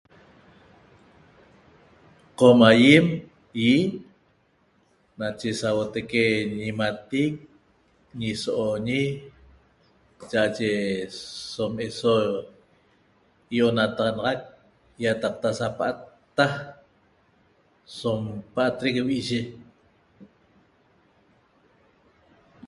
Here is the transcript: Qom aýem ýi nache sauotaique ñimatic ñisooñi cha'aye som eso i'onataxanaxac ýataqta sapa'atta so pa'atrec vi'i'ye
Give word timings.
Qom 2.37 2.59
aýem 2.71 3.05
ýi 3.67 3.77
nache 5.19 5.49
sauotaique 5.59 6.23
ñimatic 6.59 7.33
ñisooñi 8.19 9.01
cha'aye 10.29 10.71
som 11.53 11.73
eso 11.87 12.13
i'onataxanaxac 13.55 14.39
ýataqta 15.03 15.49
sapa'atta 15.59 16.47
so 17.97 18.11
pa'atrec 18.53 18.95
vi'i'ye 19.07 19.39